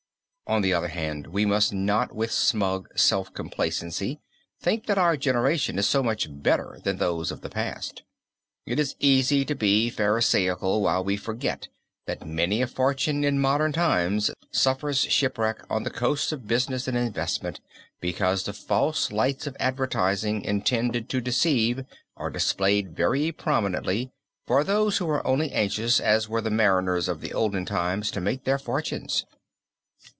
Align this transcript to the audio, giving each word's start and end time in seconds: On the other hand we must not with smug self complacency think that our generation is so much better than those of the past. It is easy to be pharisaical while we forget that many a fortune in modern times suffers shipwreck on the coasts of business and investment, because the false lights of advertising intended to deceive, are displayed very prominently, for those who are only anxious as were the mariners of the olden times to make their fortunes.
On 0.51 0.61
the 0.61 0.73
other 0.73 0.89
hand 0.89 1.27
we 1.27 1.45
must 1.45 1.71
not 1.71 2.13
with 2.13 2.29
smug 2.29 2.89
self 2.99 3.33
complacency 3.33 4.19
think 4.59 4.85
that 4.87 4.97
our 4.97 5.15
generation 5.15 5.79
is 5.79 5.87
so 5.87 6.03
much 6.03 6.27
better 6.29 6.77
than 6.83 6.97
those 6.97 7.31
of 7.31 7.39
the 7.39 7.47
past. 7.49 8.03
It 8.65 8.77
is 8.77 8.97
easy 8.99 9.45
to 9.45 9.55
be 9.55 9.89
pharisaical 9.89 10.81
while 10.81 11.05
we 11.05 11.15
forget 11.15 11.69
that 12.05 12.27
many 12.27 12.61
a 12.61 12.67
fortune 12.67 13.23
in 13.23 13.39
modern 13.39 13.71
times 13.71 14.29
suffers 14.51 14.99
shipwreck 14.99 15.59
on 15.69 15.83
the 15.83 15.89
coasts 15.89 16.33
of 16.33 16.49
business 16.49 16.85
and 16.85 16.97
investment, 16.97 17.61
because 18.01 18.43
the 18.43 18.51
false 18.51 19.09
lights 19.09 19.47
of 19.47 19.55
advertising 19.57 20.41
intended 20.43 21.07
to 21.07 21.21
deceive, 21.21 21.85
are 22.17 22.29
displayed 22.29 22.93
very 22.93 23.31
prominently, 23.31 24.11
for 24.45 24.65
those 24.65 24.97
who 24.97 25.09
are 25.09 25.25
only 25.25 25.49
anxious 25.53 26.01
as 26.01 26.27
were 26.27 26.41
the 26.41 26.51
mariners 26.51 27.07
of 27.07 27.21
the 27.21 27.31
olden 27.33 27.63
times 27.63 28.11
to 28.11 28.19
make 28.19 28.43
their 28.43 28.59
fortunes. 28.59 29.25